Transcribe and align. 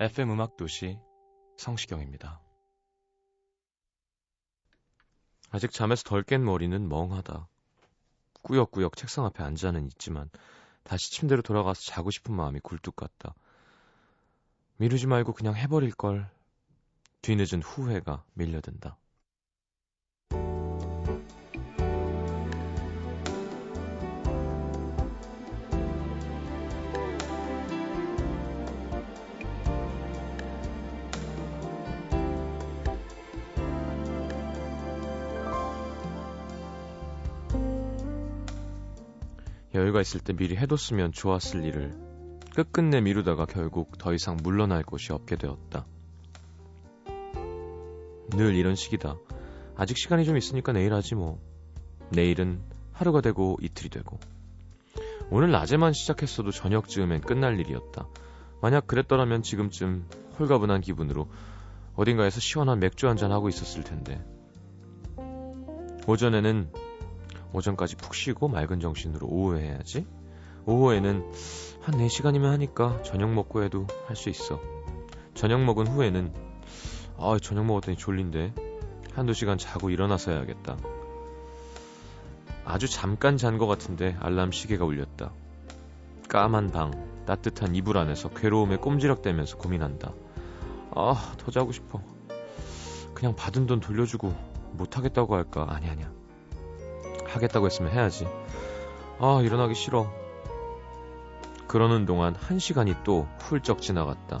FM 0.00 0.30
음악 0.30 0.56
도시 0.56 0.96
성시경입니다. 1.56 2.40
아직 5.50 5.72
잠에서 5.72 6.04
덜 6.04 6.22
깬 6.22 6.44
머리는 6.44 6.88
멍하다. 6.88 7.48
꾸역꾸역 8.42 8.96
책상 8.96 9.24
앞에 9.24 9.42
앉아는 9.42 9.86
있지만 9.86 10.30
다시 10.84 11.10
침대로 11.10 11.42
돌아가서 11.42 11.80
자고 11.82 12.12
싶은 12.12 12.32
마음이 12.32 12.60
굴뚝 12.60 12.94
같다. 12.94 13.34
미루지 14.76 15.08
말고 15.08 15.32
그냥 15.32 15.56
해버릴 15.56 15.90
걸. 15.90 16.30
뒤늦은 17.22 17.62
후회가 17.62 18.24
밀려든다. 18.34 18.96
여유가 39.78 40.00
있을 40.00 40.20
때 40.20 40.32
미리 40.32 40.56
해뒀으면 40.56 41.12
좋았을 41.12 41.64
일을 41.64 41.94
끝끝내 42.52 43.00
미루다가 43.00 43.46
결국 43.46 43.96
더 43.96 44.12
이상 44.12 44.36
물러날 44.42 44.82
곳이 44.82 45.12
없게 45.12 45.36
되었다. 45.36 45.86
늘 48.30 48.56
이런 48.56 48.74
식이다. 48.74 49.16
아직 49.76 49.96
시간이 49.96 50.24
좀 50.24 50.36
있으니까 50.36 50.72
내일 50.72 50.92
하지 50.92 51.14
뭐. 51.14 51.40
내일은 52.10 52.60
하루가 52.92 53.20
되고 53.20 53.56
이틀이 53.62 53.90
되고. 53.90 54.18
오늘 55.30 55.52
낮에만 55.52 55.92
시작했어도 55.92 56.50
저녁 56.50 56.88
즈음엔 56.88 57.20
끝날 57.20 57.60
일이었다. 57.60 58.08
만약 58.60 58.88
그랬더라면 58.88 59.42
지금쯤 59.42 60.06
홀가분한 60.40 60.80
기분으로 60.80 61.28
어딘가에서 61.94 62.40
시원한 62.40 62.80
맥주 62.80 63.06
한잔 63.06 63.30
하고 63.30 63.48
있었을 63.48 63.84
텐데. 63.84 64.20
오전에는 66.08 66.72
오전까지 67.52 67.96
푹 67.96 68.14
쉬고 68.14 68.48
맑은 68.48 68.80
정신으로 68.80 69.26
오후에 69.26 69.62
해야지. 69.62 70.06
오후에는 70.66 71.32
한 71.82 71.94
4시간이면 71.94 72.44
하니까 72.50 73.02
저녁 73.02 73.32
먹고 73.32 73.62
해도 73.62 73.86
할 74.06 74.16
수 74.16 74.28
있어. 74.28 74.60
저녁 75.34 75.62
먹은 75.64 75.86
후에는 75.86 76.32
아, 77.18 77.36
저녁 77.40 77.64
먹었더니 77.66 77.96
졸린데. 77.96 78.54
한두 79.14 79.32
시간 79.32 79.58
자고 79.58 79.90
일어나서 79.90 80.30
해야겠다. 80.32 80.76
아주 82.64 82.88
잠깐 82.88 83.36
잔 83.36 83.58
것 83.58 83.66
같은데 83.66 84.16
알람 84.20 84.52
시계가 84.52 84.84
울렸다. 84.84 85.32
까만 86.28 86.70
방, 86.70 86.92
따뜻한 87.26 87.74
이불 87.74 87.96
안에서 87.96 88.28
괴로움에 88.28 88.76
꼼지락대면서 88.76 89.56
고민한다. 89.56 90.12
아, 90.94 91.34
더 91.38 91.50
자고 91.50 91.72
싶어. 91.72 92.00
그냥 93.14 93.34
받은 93.34 93.66
돈 93.66 93.80
돌려주고 93.80 94.34
못하겠다고 94.72 95.34
할까? 95.34 95.66
아니, 95.70 95.88
아니야. 95.88 96.12
하겠다고 97.28 97.66
했으면 97.66 97.92
해야지. 97.92 98.26
아, 99.18 99.40
일어나기 99.42 99.74
싫어. 99.74 100.10
그러는 101.66 102.06
동안 102.06 102.34
한 102.34 102.58
시간이 102.58 102.94
또 103.04 103.26
훌쩍 103.38 103.82
지나갔다. 103.82 104.40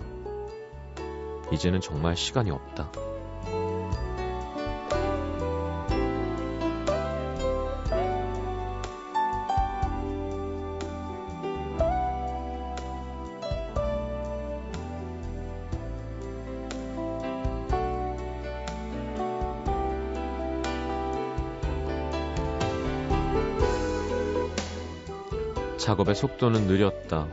이제는 1.52 1.80
정말 1.80 2.16
시간이 2.16 2.50
없다. 2.50 2.90
작업의 25.88 26.14
속도는 26.14 26.66
느렸다. 26.66 27.28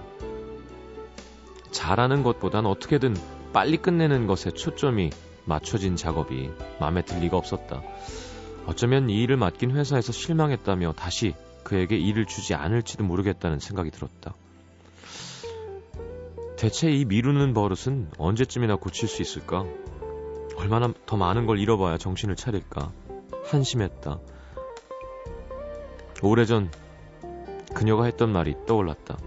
잘하는 1.71 2.23
것보단 2.23 2.65
어떻게든 2.65 3.13
빨리 3.51 3.75
끝내는 3.75 4.27
것에 4.27 4.51
초점이 4.51 5.09
맞춰진 5.43 5.97
작업이 5.97 6.51
마음에 6.79 7.01
들 7.01 7.19
리가 7.19 7.35
없었다. 7.35 7.81
어쩌면 8.65 9.09
이 9.09 9.21
일을 9.23 9.35
맡긴 9.35 9.71
회사에서 9.71 10.13
실망했다며 10.13 10.93
다시 10.93 11.35
그에게 11.65 11.97
일을 11.97 12.27
주지 12.27 12.53
않을지도 12.53 13.03
모르겠다는 13.03 13.59
생각이 13.59 13.91
들었다. 13.91 14.33
대체 16.55 16.89
이 16.89 17.03
미루는 17.03 17.53
버릇은 17.53 18.11
언제쯤이나 18.17 18.77
고칠 18.77 19.09
수 19.09 19.21
있을까? 19.21 19.65
얼마나 20.55 20.93
더 21.05 21.17
많은 21.17 21.45
걸 21.45 21.59
잃어봐야 21.59 21.97
정신을 21.97 22.37
차릴까? 22.37 22.93
한심했다. 23.47 24.17
오래전 26.23 26.71
그녀가 27.75 28.05
했던 28.05 28.31
말이 28.31 28.55
떠올랐다. 28.65 29.17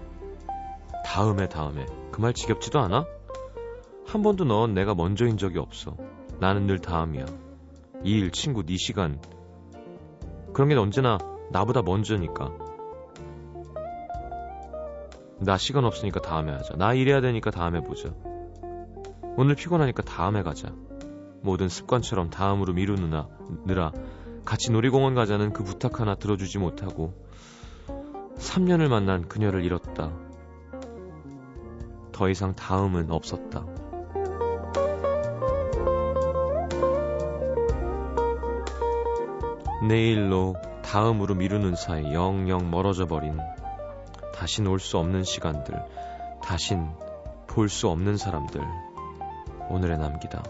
다음에 1.05 1.49
다음에 1.49 1.87
그 2.11 2.21
말 2.21 2.33
지겹지도 2.33 2.81
않아? 2.81 3.07
한 4.07 4.23
번도 4.23 4.45
넌 4.45 4.75
내가 4.75 4.95
먼저인 4.95 5.37
적이 5.37 5.59
없어. 5.59 5.97
나는 6.41 6.67
늘 6.67 6.81
다음이야. 6.81 7.27
이 8.05 8.19
일, 8.19 8.33
친구, 8.33 8.65
네 8.65 8.77
시간 8.77 9.21
그런 10.53 10.69
게 10.69 10.75
언제나 10.75 11.19
나보다 11.53 11.83
먼저니까. 11.83 12.51
나 15.41 15.57
시간 15.57 15.85
없으니까 15.85 16.21
다음에 16.21 16.51
하자. 16.51 16.75
나 16.77 16.95
일해야 16.95 17.21
되니까 17.21 17.51
다음에 17.53 17.81
보자. 17.81 18.13
오늘 19.37 19.55
피곤하니까 19.55 20.03
다음에 20.03 20.43
가자. 20.43 20.73
모든 21.43 21.69
습관처럼 21.69 22.31
다음으로 22.31 22.73
미루느라 22.73 23.29
느라 23.65 23.93
같이 24.45 24.73
놀이공원 24.73 25.15
가자는 25.15 25.53
그 25.53 25.63
부탁 25.63 26.01
하나 26.01 26.17
들어주지 26.17 26.59
못하고 26.59 27.15
3년을 28.38 28.88
만난 28.88 29.28
그녀를 29.28 29.65
잃었다. 29.65 30.12
더 32.12 32.28
이상 32.28 32.54
다음은 32.54 33.10
없었다. 33.10 33.65
내일로 39.87 40.56
다음으로 40.82 41.34
미루는 41.34 41.75
사이 41.76 42.12
영영 42.12 42.71
멀어져 42.71 43.06
버린 43.06 43.38
다신 44.35 44.67
올 44.67 44.79
수 44.79 44.99
없는 44.99 45.25
시간들, 45.25 45.75
다신 46.43 46.88
볼 47.46 47.69
수 47.69 47.88
없는 47.88 48.17
사람들, 48.17 48.61
오늘의 49.69 49.99
남기다. 49.99 50.43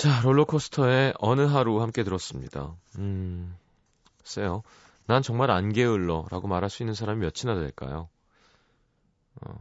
자, 0.00 0.22
롤러코스터의 0.22 1.12
어느 1.18 1.42
하루 1.42 1.82
함께 1.82 2.04
들었습니다. 2.04 2.74
음, 2.96 3.54
글쎄요. 4.16 4.62
난 5.06 5.20
정말 5.20 5.50
안 5.50 5.74
게을러 5.74 6.24
라고 6.30 6.48
말할 6.48 6.70
수 6.70 6.82
있는 6.82 6.94
사람이 6.94 7.20
몇이나 7.20 7.60
될까요? 7.60 8.08
어, 9.42 9.54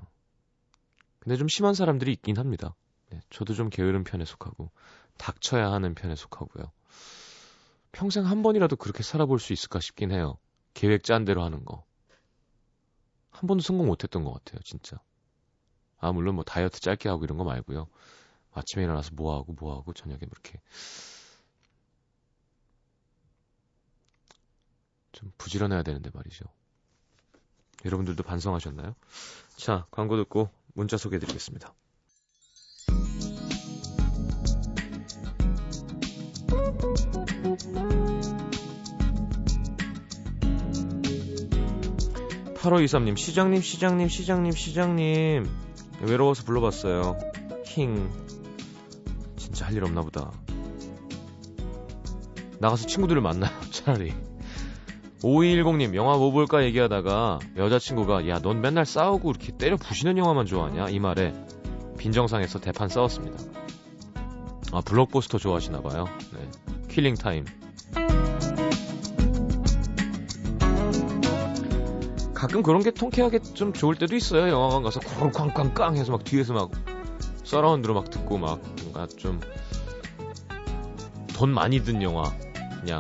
근데 1.19 1.36
좀 1.36 1.50
심한 1.50 1.74
사람들이 1.74 2.13
있긴 2.13 2.38
합니다. 2.38 2.74
네, 3.09 3.19
저도 3.30 3.53
좀 3.53 3.69
게으른 3.69 4.06
편에 4.06 4.24
속하고, 4.24 4.71
닥쳐야 5.18 5.74
하는 5.74 5.94
편에 5.94 6.15
속하고요. 6.15 6.71
평생 7.91 8.25
한 8.25 8.41
번이라도 8.41 8.77
그렇게 8.77 9.03
살아볼 9.03 9.39
수 9.39 9.51
있을까 9.51 9.81
싶긴 9.81 10.13
해요. 10.13 10.38
계획 10.74 11.03
짠 11.03 11.25
대로 11.25 11.44
하는 11.44 11.65
거. 11.65 11.83
한 13.30 13.45
번도 13.45 13.62
성공 13.62 13.88
못 13.88 14.06
했던 14.06 14.24
것 14.24 14.31
같아요, 14.36 14.62
진짜. 14.63 15.01
아, 15.97 16.13
물론 16.13 16.36
뭐 16.36 16.45
다이어트 16.45 16.80
짧게 16.80 17.09
하고 17.09 17.25
이런 17.25 17.38
거 17.38 17.44
말고요. 17.44 17.88
아침에 18.54 18.84
일어나서 18.84 19.12
뭐 19.13 19.36
하고 19.36 19.54
뭐 19.54 19.75
하고 19.78 19.94
저녁에 19.94 20.19
이렇게 20.22 20.60
좀 25.12 25.31
부지런해야 25.38 25.84
되는데 25.84 26.10
말이죠. 26.13 26.46
여러분들도 27.86 28.24
반성하셨나요? 28.24 28.96
자, 29.56 29.88
광고 29.92 30.18
듣고 30.18 30.50
문자 30.74 30.98
소개해 30.98 31.19
드리겠습니다. 31.19 31.74
8523님, 42.60 43.18
시장님, 43.18 43.62
시장님, 43.62 44.10
시장님, 44.10 44.51
시장님. 44.51 45.50
외로워서 46.01 46.44
불러봤어요. 46.44 47.18
킹. 47.66 48.28
진짜 49.59 49.65
할 49.65 49.75
일 49.75 49.83
없나 49.83 50.01
보다. 50.01 50.31
나가서 52.59 52.88
친구들을 52.88 53.21
만나요, 53.21 53.51
차라리. 53.71 54.13
5210님, 55.21 55.95
영화 55.95 56.15
뭐 56.15 56.31
볼까 56.31 56.63
얘기하다가 56.63 57.39
여자친구가, 57.57 58.29
야, 58.29 58.39
넌 58.39 58.61
맨날 58.61 58.85
싸우고 58.85 59.31
이렇게 59.31 59.51
때려 59.57 59.75
부시는 59.75 60.17
영화만 60.17 60.45
좋아하냐? 60.45 60.88
이 60.89 61.00
말에 61.00 61.33
빈정 61.97 62.25
상해서 62.25 62.59
대판 62.59 62.88
싸웠습니다. 62.88 63.38
아, 64.71 64.79
블록버스터 64.79 65.38
좋아하시나봐요. 65.39 66.05
네. 66.05 66.88
killing 66.88 67.15
time. 67.15 67.44
가끔 72.33 72.63
그런 72.63 72.81
게 72.81 72.91
통쾌하게 72.91 73.39
좀 73.39 73.73
좋을 73.73 73.95
때도 73.95 74.15
있어요. 74.15 74.47
영화관 74.47 74.83
가서 74.83 75.01
쾅쾅쾅쾅 75.01 75.97
해서 75.97 76.13
막 76.13 76.23
뒤에서 76.23 76.53
막 76.53 76.71
서라운드로 77.50 77.94
막 77.94 78.10
듣고 78.10 78.38
막 78.38 78.62
뭔가 78.84 79.07
좀 79.18 79.40
돈 81.40 81.54
많이 81.54 81.81
든 81.81 82.01
영화 82.01 82.24
그냥 82.81 83.00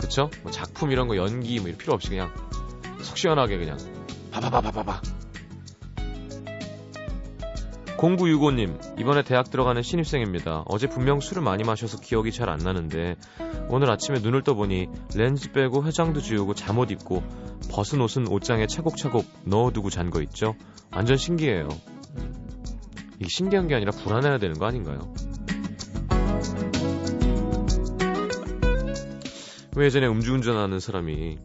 그쵸? 0.00 0.30
뭐 0.42 0.50
작품 0.50 0.92
이런 0.92 1.08
거 1.08 1.16
연기 1.18 1.60
뭐 1.60 1.70
필요 1.76 1.92
없이 1.92 2.08
그냥 2.08 2.32
속 3.02 3.18
시원하게 3.18 3.58
그냥 3.58 3.76
바바바바바바 4.30 5.02
0965님 7.98 8.98
이번에 8.98 9.22
대학 9.24 9.50
들어가는 9.50 9.82
신입생입니다. 9.82 10.64
어제 10.66 10.88
분명 10.88 11.20
술을 11.20 11.42
많이 11.42 11.64
마셔서 11.64 11.98
기억이 12.00 12.32
잘 12.32 12.48
안 12.48 12.58
나는데 12.58 13.16
오늘 13.68 13.90
아침에 13.90 14.20
눈을 14.20 14.42
떠보니 14.42 14.88
렌즈 15.14 15.52
빼고 15.52 15.82
화장도 15.82 16.22
지우고 16.22 16.54
잠옷 16.54 16.90
입고 16.90 17.22
벗은 17.70 18.00
옷은 18.00 18.26
옷장에 18.28 18.66
차곡차곡 18.66 19.26
넣어두고 19.44 19.90
잔 19.90 20.08
거 20.10 20.22
있죠? 20.22 20.54
완전 20.92 21.18
신기해요. 21.18 21.68
이게 23.20 23.28
신기한 23.28 23.68
게 23.68 23.74
아니라 23.74 23.92
불안해야 23.92 24.38
되는 24.38 24.58
거 24.58 24.66
아닌가요? 24.66 25.14
왜 29.76 29.86
예전에 29.86 30.06
음주운전하는 30.06 30.78
사람이 30.78 31.38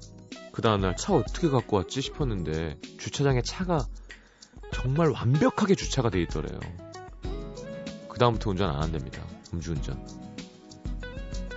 그 0.52 0.62
다음날 0.62 0.96
차 0.98 1.14
어떻게 1.14 1.50
갖고 1.50 1.78
왔지 1.78 2.02
싶었는데 2.02 2.80
주차장에 3.00 3.42
차가 3.42 3.86
정말 4.72 5.10
완벽하게 5.10 5.76
주차가 5.76 6.10
돼 6.10 6.22
있더래요. 6.22 6.60
그 8.08 8.20
다음부터 8.20 8.52
운전 8.52 8.70
안 8.70 8.82
한답니다. 8.84 9.24
음주운전. 9.54 10.06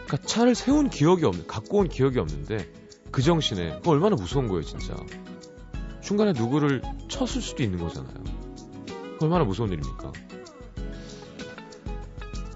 그러니까 0.06 0.16
차를 0.26 0.54
세운 0.54 0.90
기억이 0.90 1.24
없는, 1.24 1.46
갖고 1.46 1.78
온 1.78 1.88
기억이 1.88 2.18
없는데 2.18 2.70
그 3.10 3.22
정신에 3.22 3.80
그 3.82 3.90
얼마나 3.90 4.16
무서운 4.16 4.48
거예요 4.48 4.62
진짜 4.62 4.94
중간에 6.02 6.32
누구를 6.32 6.82
쳤을 7.08 7.40
수도 7.40 7.62
있는 7.62 7.78
거잖아요 7.78 8.21
얼마나 9.24 9.44
무서운 9.44 9.70
일입니까? 9.70 10.12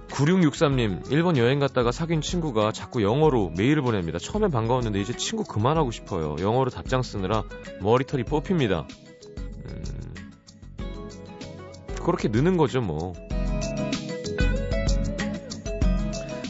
9663님 0.09 1.13
일본 1.13 1.37
여행 1.37 1.59
갔다가 1.59 1.93
사귄 1.93 2.23
친구가 2.23 2.73
자꾸 2.73 3.03
영어로 3.03 3.53
메일을 3.57 3.83
보냅니다. 3.83 4.19
처음엔 4.19 4.51
반가웠는데 4.51 4.99
이제 5.01 5.15
친구 5.15 5.45
그만하고 5.45 5.91
싶어요. 5.91 6.37
영어로 6.41 6.71
답장 6.71 7.03
쓰느라 7.03 7.45
머리털이 7.83 8.25
뽑힙니다. 8.25 8.87
음, 9.67 10.15
그렇게 12.03 12.29
느는 12.29 12.57
거죠 12.57 12.81
뭐. 12.81 13.13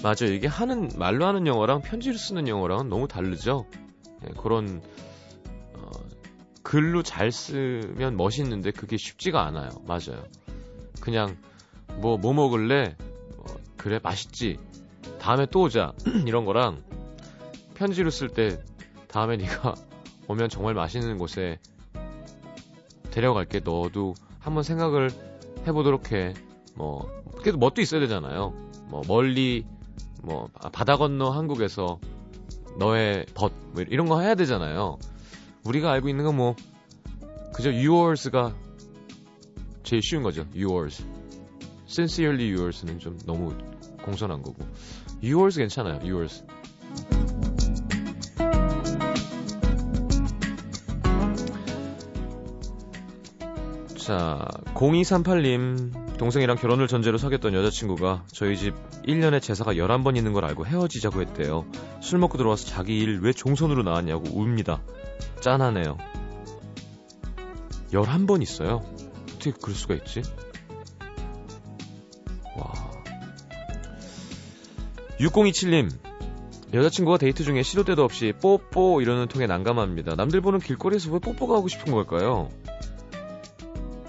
맞아요. 0.02 0.32
이게 0.32 0.46
하는 0.46 0.88
말로 0.96 1.26
하는 1.26 1.48
영어랑 1.48 1.82
편지를 1.82 2.16
쓰는 2.16 2.46
영어랑은 2.46 2.88
너무 2.88 3.08
다르죠? 3.08 3.66
네, 4.22 4.28
그런 4.40 4.80
어, 4.80 4.95
글로 6.66 7.04
잘 7.04 7.30
쓰면 7.30 8.16
멋있는데 8.16 8.72
그게 8.72 8.96
쉽지가 8.96 9.40
않아요. 9.46 9.68
맞아요. 9.86 10.24
그냥 11.00 11.36
뭐뭐 11.98 12.18
뭐 12.18 12.32
먹을래? 12.32 12.96
어, 13.36 13.44
그래 13.76 14.00
맛있지. 14.02 14.58
다음에 15.20 15.46
또 15.46 15.60
오자. 15.60 15.92
이런 16.26 16.44
거랑 16.44 16.82
편지로 17.74 18.10
쓸 18.10 18.28
때 18.28 18.60
다음에 19.06 19.36
네가 19.36 19.76
오면 20.26 20.48
정말 20.48 20.74
맛있는 20.74 21.18
곳에 21.18 21.60
데려갈게. 23.12 23.60
너도 23.60 24.14
한번 24.40 24.64
생각을 24.64 25.10
해보도록 25.68 26.10
해. 26.10 26.34
뭐 26.74 27.08
그래도 27.42 27.58
멋도 27.58 27.80
있어야 27.80 28.00
되잖아요. 28.00 28.52
뭐 28.88 29.02
멀리 29.06 29.64
뭐 30.20 30.48
바다 30.72 30.96
건너 30.96 31.30
한국에서 31.30 32.00
너의 32.76 33.24
덫, 33.34 33.52
뭐 33.72 33.84
이런 33.88 34.08
거 34.08 34.20
해야 34.20 34.34
되잖아요. 34.34 34.98
우리가 35.66 35.90
알고 35.92 36.08
있는 36.08 36.24
건 36.24 36.36
뭐, 36.36 36.54
그저 37.54 37.70
yours가 37.70 38.54
제일 39.82 40.02
쉬운 40.02 40.22
거죠. 40.22 40.46
yours. 40.54 41.04
sincerely 41.88 42.54
yours는 42.54 42.98
좀 42.98 43.18
너무 43.24 43.54
공손한 44.02 44.42
거고. 44.42 44.64
yours 45.22 45.58
괜찮아요. 45.58 46.00
yours. 46.02 46.44
자, 53.96 54.46
0238님. 54.74 56.06
동생이랑 56.16 56.56
결혼을 56.56 56.86
전제로 56.88 57.18
사귀었던 57.18 57.52
여자친구가 57.52 58.24
저희 58.32 58.56
집 58.56 58.74
1년에 59.06 59.42
제사가 59.42 59.74
11번 59.74 60.16
있는 60.16 60.32
걸 60.32 60.46
알고 60.46 60.64
헤어지자고 60.64 61.20
했대요. 61.20 61.66
술 62.00 62.18
먹고 62.18 62.38
들어와서 62.38 62.66
자기 62.66 62.98
일 62.98 63.20
왜 63.20 63.32
종손으로 63.32 63.82
나왔냐고 63.82 64.40
웁니다. 64.40 64.80
짠하네요. 65.46 65.96
11번 67.92 68.42
있어요? 68.42 68.82
어떻게 69.34 69.52
그럴 69.52 69.76
수가 69.76 69.94
있지? 69.94 70.22
와. 72.56 72.72
6027님. 75.20 75.90
여자친구가 76.74 77.18
데이트 77.18 77.44
중에 77.44 77.62
시도 77.62 77.84
때도 77.84 78.02
없이 78.02 78.32
뽀뽀 78.42 79.00
이러는 79.00 79.28
통에 79.28 79.46
난감합니다. 79.46 80.16
남들 80.16 80.40
보는 80.40 80.58
길거리에서 80.58 81.12
왜 81.12 81.20
뽀뽀가 81.20 81.54
하고 81.54 81.68
싶은 81.68 81.92
걸까요? 81.92 82.48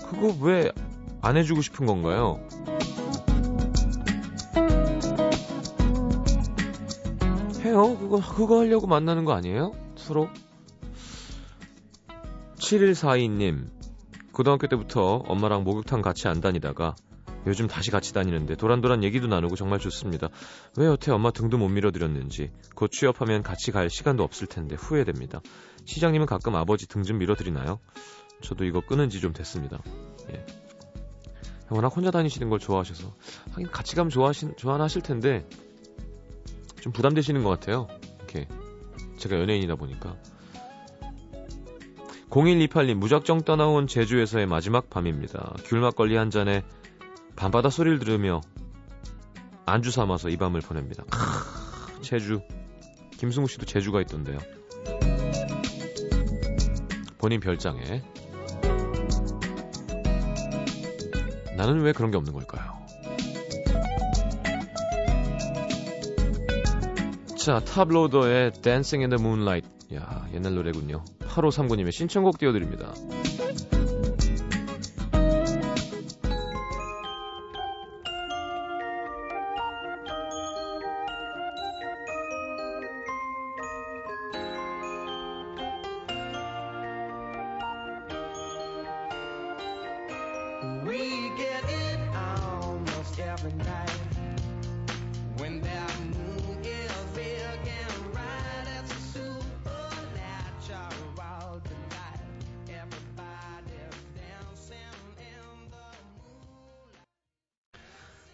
그거 0.10 0.36
왜 0.42 0.72
안 1.22 1.36
해주고 1.36 1.62
싶은 1.62 1.86
건가요? 1.86 2.40
해요? 7.64 7.98
그거, 8.00 8.22
그거 8.22 8.60
하려고 8.60 8.88
만나는 8.88 9.26
거 9.26 9.34
아니에요? 9.34 9.74
서로? 9.98 10.30
7142님, 12.68 13.70
고등학교 14.34 14.68
때부터 14.68 15.24
엄마랑 15.26 15.64
목욕탕 15.64 16.02
같이 16.02 16.28
안 16.28 16.42
다니다가 16.42 16.96
요즘 17.46 17.68
다시 17.68 17.92
같이 17.92 18.14
다니는데 18.14 18.56
도란도란 18.56 19.06
얘기도 19.06 19.28
나누고 19.28 19.56
정말 19.56 19.80
좋습니다. 19.80 20.28
왜 20.76 20.86
여태 20.86 21.14
엄마 21.14 21.32
등도 21.32 21.58
못 21.58 21.70
밀어드렸는지 21.70 22.52
곧 22.76 22.92
취업하면 22.92 23.42
같이 23.42 23.72
갈 23.72 23.90
시간도 23.90 24.22
없을 24.22 24.48
텐데 24.48 24.76
후회됩니다. 24.76 25.40
시장님은 25.86 26.26
가끔 26.26 26.56
아버지 26.56 26.88
등 26.88 27.04
좀 27.04 27.20
밀어드리나요? 27.20 27.80
저도 28.42 28.66
이거 28.66 28.82
끊은 28.82 29.10
지 29.10 29.22
좀 29.22 29.32
됐습니다. 29.32 29.80
예. 30.34 30.46
워낙 31.70 31.88
혼자 31.96 32.12
다니시는 32.12 32.50
걸 32.50 32.60
좋아하셔서 32.60 33.16
하긴 33.52 33.72
같이 33.72 33.96
가면 33.96 34.10
좋아하신 34.10 34.58
좋아하실 34.58 35.04
텐데 35.04 35.48
좀 36.82 36.92
부담되시는 36.92 37.44
것 37.44 37.50
같아요. 37.50 37.88
이렇게 38.18 38.50
제가 39.20 39.40
연예인이다 39.40 39.76
보니까 39.76 40.18
0128님 42.30 42.96
무작정 42.96 43.42
떠나온 43.42 43.88
제주에서의 43.88 44.48
마지막 44.48 44.90
밤입니다. 44.90 45.56
귤 45.66 45.80
막걸리 45.80 46.16
한 46.16 46.30
잔에 46.30 46.64
밤바다 47.36 47.70
소리를 47.70 48.00
들으며 48.00 48.42
안주 49.66 49.92
삼아서 49.92 50.30
이 50.30 50.38
밤을 50.38 50.62
보냅니다. 50.62 51.04
크, 51.06 52.02
제주. 52.02 52.42
김승우 53.18 53.48
씨도 53.48 53.66
제주가 53.66 54.02
있던데요. 54.02 54.38
본인 57.18 57.40
별장에 57.40 58.04
나는 61.56 61.82
왜 61.82 61.92
그런 61.92 62.12
게 62.12 62.18
없는 62.18 62.34
걸까요? 62.34 62.78
자, 67.36 67.60
탑로더의 67.62 68.52
Dancing 68.62 69.04
in 69.04 69.10
the 69.10 69.20
Moonlight. 69.20 69.68
야, 69.96 70.28
옛날 70.34 70.54
노래군요. 70.54 71.04
8539님의 71.38 71.92
신청곡 71.92 72.38
띄워드립니다. 72.40 72.94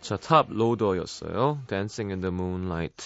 자, 0.04 0.18
Toploader였어요. 0.18 1.64
Dancing 1.68 2.12
in 2.12 2.20
the 2.20 2.28
Moonlight. 2.28 3.06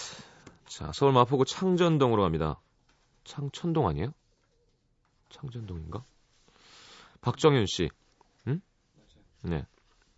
자, 0.66 0.90
서울 0.92 1.12
마포구 1.12 1.44
창전동으로 1.44 2.22
갑니다. 2.22 2.60
창천동 3.22 3.86
아니에요? 3.86 4.12
창전동인가? 5.30 6.04
박정윤 7.20 7.66
씨. 7.66 7.88
응? 8.48 8.60
맞아요. 8.96 9.58
네. 9.60 9.66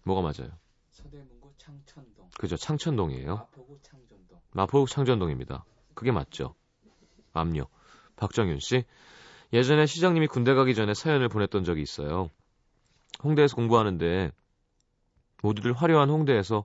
뭐가 0.04 0.22
맞아요? 0.22 0.52
서대문구 0.92 1.52
창천동. 1.58 2.30
그죠. 2.38 2.56
창천동이에요. 2.56 3.37
마포구 3.37 3.78
창전동. 3.82 4.40
마포구 4.52 4.87
창전동입니다. 4.88 5.66
그게 5.92 6.12
맞죠. 6.12 6.54
압류. 7.34 7.66
박정윤 8.16 8.58
씨. 8.60 8.84
예전에 9.52 9.84
시장님이 9.84 10.28
군대 10.28 10.54
가기 10.54 10.75
전에 10.75 10.94
사연을 10.94 11.28
보냈던 11.28 11.62
적이 11.64 11.82
있어요. 11.82 12.30
홍대에서 13.22 13.54
공부하는데 13.54 14.32
모두들 15.42 15.73
화려한 15.73 16.11
홍대에서 16.11 16.64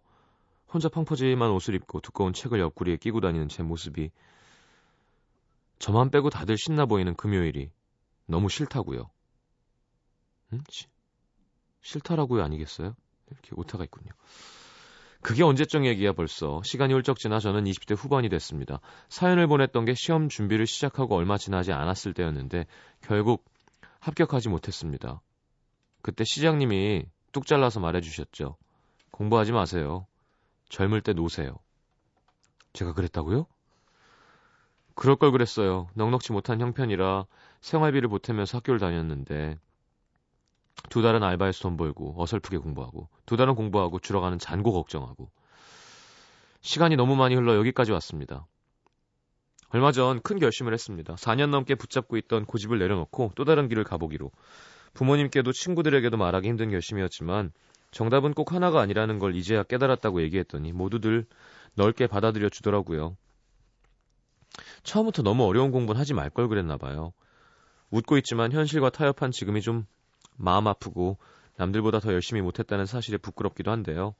혼자 0.71 0.89
펑퍼짐한 0.89 1.51
옷을 1.51 1.75
입고 1.75 2.01
두꺼운 2.01 2.33
책을 2.33 2.59
옆구리에 2.59 2.97
끼고 2.97 3.21
다니는 3.21 3.47
제 3.47 3.63
모습이 3.63 4.11
저만 5.79 6.09
빼고 6.09 6.29
다들 6.29 6.57
신나 6.57 6.85
보이는 6.85 7.15
금요일이 7.15 7.69
너무 8.25 8.49
싫다고요. 8.49 9.09
음? 10.53 10.63
시, 10.69 10.87
싫다라고요 11.81 12.43
아니겠어요? 12.43 12.95
이렇게 13.29 13.51
오타가 13.55 13.83
있군요. 13.83 14.11
그게 15.21 15.43
언제적 15.43 15.85
얘기야 15.85 16.13
벌써. 16.13 16.61
시간이 16.63 16.93
훌쩍 16.93 17.17
지나 17.17 17.39
저는 17.39 17.63
20대 17.63 17.95
후반이 17.97 18.29
됐습니다. 18.29 18.79
사연을 19.09 19.47
보냈던 19.47 19.85
게 19.85 19.95
시험 19.95 20.29
준비를 20.29 20.67
시작하고 20.67 21.15
얼마 21.15 21.37
지나지 21.37 21.71
않았을 21.71 22.13
때였는데 22.13 22.67
결국 23.01 23.43
합격하지 23.99 24.49
못했습니다. 24.49 25.21
그때 26.03 26.23
시장님이 26.23 27.05
뚝 27.31 27.47
잘라서 27.47 27.79
말해주셨죠. 27.79 28.55
공부하지 29.15 29.53
마세요. 29.53 30.05
젊을 30.67 30.99
때 30.99 31.13
노세요. 31.13 31.55
제가 32.73 32.91
그랬다고요? 32.93 33.45
그럴 34.93 35.15
걸 35.15 35.31
그랬어요. 35.31 35.87
넉넉지 35.93 36.33
못한 36.33 36.59
형편이라 36.59 37.25
생활비를 37.61 38.09
보태면서 38.09 38.57
학교를 38.57 38.77
다녔는데 38.81 39.57
두 40.89 41.01
달은 41.01 41.23
알바에서 41.23 41.61
돈 41.61 41.77
벌고 41.77 42.21
어설프게 42.21 42.57
공부하고 42.57 43.07
두 43.25 43.37
달은 43.37 43.55
공부하고 43.55 43.99
줄어가는 43.99 44.37
잔고 44.37 44.73
걱정하고 44.73 45.31
시간이 46.59 46.97
너무 46.97 47.15
많이 47.15 47.35
흘러 47.35 47.55
여기까지 47.55 47.93
왔습니다. 47.93 48.45
얼마 49.69 49.93
전 49.93 50.19
큰 50.19 50.39
결심을 50.39 50.73
했습니다. 50.73 51.15
4년 51.15 51.51
넘게 51.51 51.75
붙잡고 51.75 52.17
있던 52.17 52.45
고집을 52.45 52.79
내려놓고 52.79 53.31
또 53.35 53.45
다른 53.45 53.69
길을 53.69 53.85
가보기로 53.85 54.31
부모님께도 54.93 55.53
친구들에게도 55.53 56.17
말하기 56.17 56.49
힘든 56.49 56.69
결심이었지만 56.69 57.53
정답은 57.95 58.33
꼭 58.33 58.51
하나가 58.51 58.81
아니라는 58.81 59.19
걸 59.19 59.37
이제야 59.37 59.63
깨달았다고 59.63 60.21
얘기했더니 60.23 60.73
모두들 60.73 61.25
넓게 61.75 62.07
받아들여 62.07 62.49
주더라고요. 62.49 63.15
처음부터 64.83 65.23
너무 65.23 65.45
어려운 65.45 65.71
공부는 65.71 65.97
하지 65.97 66.13
말 66.13 66.29
걸 66.29 66.49
그랬나 66.49 66.75
봐요. 66.75 67.13
웃고 67.91 68.17
있지만 68.17 68.51
현실과 68.51 68.89
타협한 68.89 69.31
지금이 69.31 69.61
좀 69.61 69.85
마음 70.35 70.67
아프고 70.67 71.17
남들보다 71.55 72.01
더 72.01 72.11
열심히 72.11 72.41
못했다는 72.41 72.85
사실에 72.85 73.17
부끄럽기도 73.17 73.71
한데요. 73.71 74.13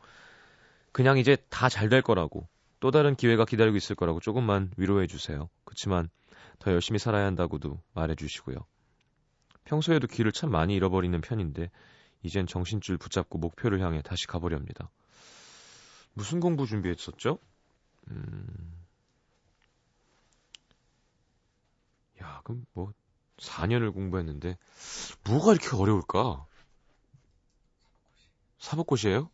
그냥 0.94 1.18
이제 1.18 1.36
다 1.50 1.68
잘 1.68 1.90
될 1.90 2.02
거라고 2.02 2.48
또 2.80 2.92
다른 2.92 3.14
기회가 3.18 3.44
기다리고 3.44 3.76
있을 3.76 3.98
거라고 3.98 4.22
조금만 4.22 4.72
위로해 4.78 5.06
주세요. 5.06 5.50
그렇지만 5.66 6.08
더 6.60 6.72
열심히 6.72 6.98
살아야 6.98 7.26
한다고도 7.26 7.82
말해 7.94 8.16
주시고요. 8.16 8.56
평소에도 9.66 10.08
길을 10.08 10.32
참 10.32 10.50
많이 10.50 10.76
잃어버리는 10.76 11.20
편인데 11.20 11.72
이젠 12.26 12.48
정신줄 12.48 12.98
붙잡고 12.98 13.38
목표를 13.38 13.82
향해 13.82 14.02
다시 14.02 14.26
가보렵니다. 14.26 14.90
무슨 16.14 16.40
공부 16.40 16.66
준비했었죠? 16.66 17.38
음... 18.10 18.84
야, 22.24 22.42
그럼 22.44 22.66
뭐 22.74 22.92
4년을 23.38 23.94
공부했는데 23.94 24.58
뭐가 25.26 25.52
이렇게 25.52 25.76
어려울까? 25.76 26.48
사법고시예요? 28.58 29.30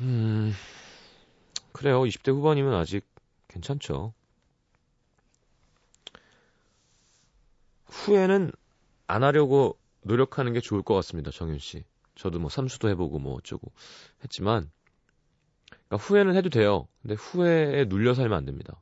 음, 0.00 0.54
그래요. 1.72 2.04
20대 2.04 2.32
후반이면 2.32 2.72
아직 2.72 3.06
괜찮죠. 3.48 4.14
후에는 7.88 8.50
안 9.06 9.22
하려고 9.22 9.76
노력하는 10.04 10.52
게 10.52 10.60
좋을 10.60 10.82
것 10.82 10.94
같습니다, 10.96 11.30
정윤 11.30 11.58
씨. 11.58 11.84
저도 12.14 12.38
뭐 12.38 12.48
삼수도 12.48 12.88
해보고 12.90 13.18
뭐 13.18 13.34
어쩌고 13.34 13.72
했지만, 14.22 14.70
그러니까 15.70 15.96
후회는 15.98 16.36
해도 16.36 16.50
돼요. 16.50 16.88
근데 17.02 17.14
후회에 17.14 17.86
눌려 17.86 18.14
살면 18.14 18.36
안 18.38 18.44
됩니다. 18.44 18.80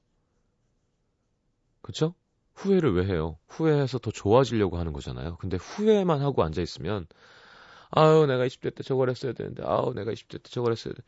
그쵸? 1.80 2.14
후회를 2.54 2.94
왜 2.94 3.06
해요? 3.06 3.38
후회해서 3.48 3.98
더 3.98 4.10
좋아지려고 4.10 4.78
하는 4.78 4.92
거잖아요. 4.92 5.36
근데 5.38 5.56
후회만 5.56 6.20
하고 6.22 6.42
앉아있으면, 6.44 7.06
아유, 7.90 8.26
내가 8.26 8.46
20대 8.46 8.74
때 8.74 8.82
저걸 8.82 9.10
했어야 9.10 9.32
되는데, 9.32 9.62
아우, 9.66 9.94
내가 9.94 10.12
20대 10.12 10.42
때 10.42 10.50
저걸 10.50 10.72
했어야 10.72 10.94
돼. 10.94 11.02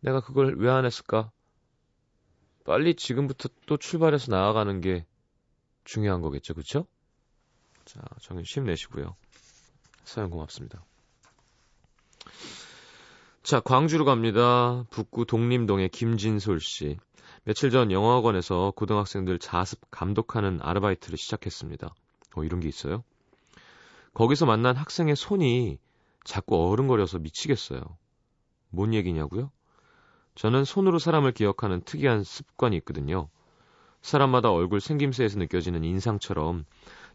내가 0.00 0.20
그걸 0.20 0.56
왜 0.58 0.70
안 0.70 0.84
했을까? 0.84 1.30
빨리 2.64 2.94
지금부터 2.96 3.48
또 3.66 3.76
출발해서 3.78 4.30
나아가는 4.32 4.80
게 4.80 5.06
중요한 5.84 6.20
거겠죠, 6.20 6.54
그쵸? 6.54 6.86
자, 7.84 8.00
정윤 8.20 8.44
힘내시고요. 8.44 9.16
사연 10.06 10.30
고맙습니다. 10.30 10.84
자, 13.42 13.60
광주로 13.60 14.04
갑니다. 14.04 14.84
북구 14.90 15.26
독림동의 15.26 15.88
김진솔 15.90 16.60
씨. 16.60 16.96
며칠 17.42 17.70
전 17.70 17.90
영어학원에서 17.90 18.72
고등학생들 18.76 19.38
자습 19.40 19.80
감독하는 19.90 20.60
아르바이트를 20.62 21.18
시작했습니다. 21.18 21.92
어, 22.36 22.44
이런 22.44 22.60
게 22.60 22.68
있어요? 22.68 23.02
거기서 24.14 24.46
만난 24.46 24.76
학생의 24.76 25.16
손이 25.16 25.78
자꾸 26.24 26.70
어른거려서 26.70 27.18
미치겠어요. 27.18 27.80
뭔 28.70 28.94
얘기냐고요? 28.94 29.50
저는 30.36 30.64
손으로 30.64 30.98
사람을 30.98 31.32
기억하는 31.32 31.82
특이한 31.82 32.22
습관이 32.22 32.76
있거든요. 32.78 33.28
사람마다 34.02 34.52
얼굴 34.52 34.80
생김새에서 34.80 35.38
느껴지는 35.40 35.82
인상처럼 35.82 36.64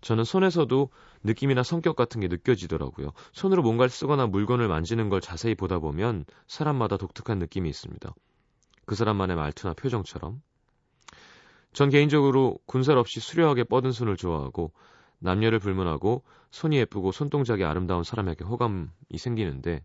저는 0.01 0.23
손에서도 0.23 0.89
느낌이나 1.23 1.63
성격 1.63 1.95
같은 1.95 2.21
게 2.21 2.27
느껴지더라고요. 2.27 3.11
손으로 3.33 3.61
뭔가를 3.61 3.89
쓰거나 3.89 4.27
물건을 4.27 4.67
만지는 4.67 5.09
걸 5.09 5.21
자세히 5.21 5.55
보다 5.55 5.79
보면 5.79 6.25
사람마다 6.47 6.97
독특한 6.97 7.39
느낌이 7.39 7.69
있습니다. 7.69 8.13
그 8.85 8.95
사람만의 8.95 9.35
말투나 9.35 9.73
표정처럼. 9.75 10.41
전 11.73 11.89
개인적으로 11.89 12.57
군살 12.65 12.97
없이 12.97 13.19
수려하게 13.19 13.63
뻗은 13.63 13.91
손을 13.91 14.17
좋아하고 14.17 14.73
남녀를 15.19 15.59
불문하고 15.59 16.23
손이 16.49 16.77
예쁘고 16.77 17.11
손동작이 17.11 17.63
아름다운 17.63 18.03
사람에게 18.03 18.43
호감이 18.43 18.87
생기는데 19.17 19.83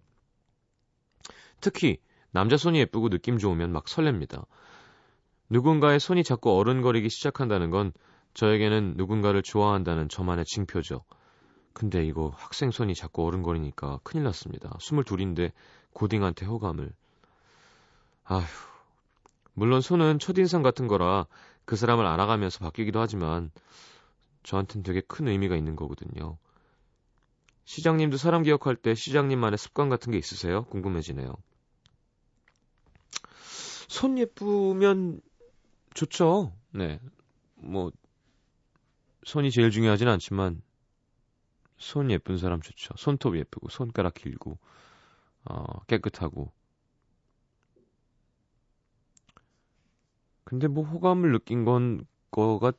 특히 1.61 1.99
남자 2.31 2.57
손이 2.57 2.79
예쁘고 2.81 3.09
느낌 3.11 3.39
좋으면 3.39 3.71
막 3.71 3.85
설렙니다. 3.85 4.47
누군가의 5.49 6.01
손이 6.01 6.25
자꾸 6.25 6.57
어른거리기 6.57 7.09
시작한다는 7.09 7.71
건 7.71 7.93
저에게는 8.37 8.95
누군가를 8.99 9.43
좋아한다는 9.43 10.11
저만의 10.11 10.45
징표죠. 10.45 11.03
근데 11.73 12.05
이거 12.05 12.35
학생 12.37 12.71
손이 12.71 12.95
자꾸 12.95 13.25
어른거리니까 13.27 14.01
큰일 14.03 14.25
났습니다. 14.25 14.69
22인데 14.79 15.53
고딩한테 15.95 16.45
호감을. 16.45 16.93
아휴. 18.25 18.45
물론 19.55 19.81
손은 19.81 20.19
첫인상 20.19 20.63
같은 20.63 20.87
거라 20.87 21.27
그 21.65 21.77
사람을 21.77 22.05
알아가면서 22.05 22.59
바뀌기도 22.59 23.01
하지만 23.01 23.51
저한텐 24.43 24.83
되게 24.83 25.01
큰 25.01 25.29
의미가 25.29 25.57
있는 25.57 25.75
거거든요. 25.75 26.37
시장님도 27.65 28.19
사람 28.19 28.43
기억할 28.43 28.77
때 28.77 28.95
시장님만의 28.95 29.57
습관 29.57 29.89
같은 29.89 30.13
게 30.13 30.19
있으세요? 30.19 30.65
궁금해지네요. 30.67 31.35
손 33.89 34.19
예쁘면 34.19 35.23
좋죠. 35.95 36.53
네. 36.73 37.01
뭐, 37.55 37.91
손이 39.27 39.51
제일 39.51 39.71
중요하진 39.71 40.09
않지만, 40.09 40.63
손 41.79 42.11
예쁜 42.11 42.39
사람 42.39 42.61
좋죠. 42.61 42.95
손톱 42.97 43.37
예쁘고, 43.37 43.69
손가락 43.71 44.15
길고, 44.15 44.59
어, 45.47 45.65
깨끗하고. 45.87 46.53
근데 50.45 50.67
뭐 50.69 50.85
호감을 50.85 51.33
느낀 51.33 51.65
건, 51.65 52.07
거가 52.31 52.73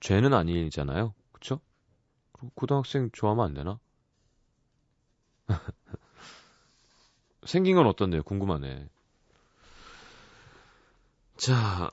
죄는 0.00 0.34
아니잖아요. 0.34 1.14
그쵸? 1.32 1.60
고등학생 2.54 3.10
좋아하면 3.12 3.46
안 3.46 3.54
되나? 3.54 3.80
생긴 7.46 7.76
건 7.76 7.86
어떤데요? 7.86 8.22
궁금하네. 8.22 8.88
자, 11.36 11.90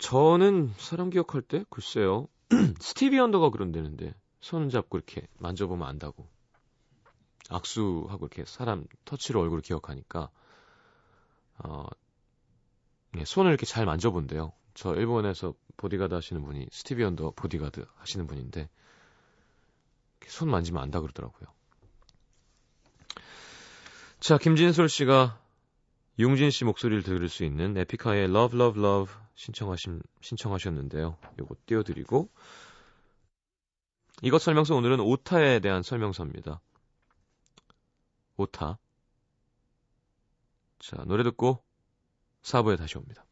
저는 0.00 0.72
사람 0.78 1.10
기억할 1.10 1.42
때 1.42 1.64
글쎄요. 1.70 2.26
스티비 2.80 3.18
언더가 3.18 3.50
그런다는데 3.50 4.14
손 4.40 4.68
잡고 4.70 4.98
이렇게 4.98 5.26
만져보면 5.38 5.86
안다고. 5.86 6.26
악수하고 7.50 8.26
이렇게 8.26 8.44
사람 8.44 8.84
터치로 9.04 9.40
얼굴 9.40 9.60
기억하니까 9.60 10.30
어, 11.58 11.86
네, 13.12 13.24
손을 13.24 13.50
이렇게 13.50 13.66
잘 13.66 13.84
만져본대요. 13.86 14.52
저 14.74 14.94
일본에서 14.94 15.54
보디가드 15.76 16.14
하시는 16.14 16.42
분이 16.42 16.68
스티비 16.70 17.02
원더 17.04 17.32
보디가드 17.32 17.84
하시는 17.96 18.26
분인데 18.26 18.68
손 20.26 20.48
만지면 20.48 20.82
안다 20.82 21.00
그러더라고요. 21.00 21.48
자, 24.20 24.38
김진솔 24.38 24.88
씨가 24.88 25.39
용진 26.20 26.50
씨 26.50 26.64
목소리를 26.64 27.02
들을 27.02 27.28
수 27.28 27.44
있는 27.44 27.76
에픽하이의 27.76 28.24
Love 28.24 28.60
Love 28.60 28.82
Love 28.82 29.14
신청하신 29.36 30.02
신청하셨는데요. 30.20 31.16
요거 31.38 31.56
띄워드리고 31.64 32.28
이것 34.22 34.42
설명서 34.42 34.76
오늘은 34.76 35.00
오타에 35.00 35.60
대한 35.60 35.82
설명서입니다. 35.82 36.60
오타. 38.36 38.78
자, 40.78 40.96
노래 41.06 41.22
듣고 41.22 41.62
4부에 42.42 42.76
다시 42.76 42.98
옵니다. 42.98 43.24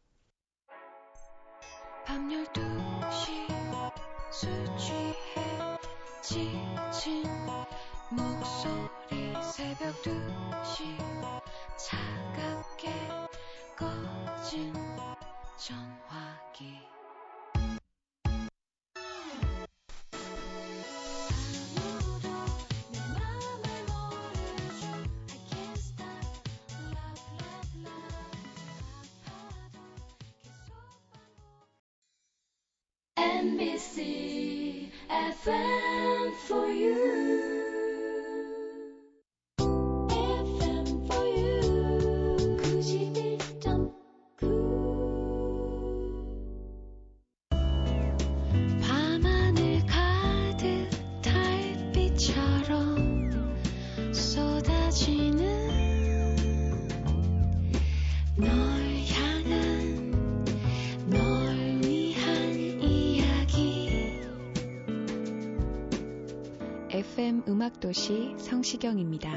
음악도시 67.59 68.37
성시경입니다. 68.37 69.29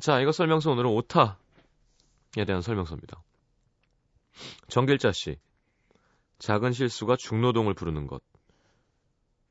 자, 0.00 0.18
이거 0.20 0.32
설명서 0.32 0.72
오늘은 0.72 0.90
오타에 0.90 1.34
대한 2.44 2.62
설명서입니다. 2.62 3.22
정길자 4.66 5.12
씨. 5.12 5.36
작은 6.40 6.72
실수가 6.72 7.14
중노동을 7.16 7.74
부르는 7.74 8.08
것. 8.08 8.24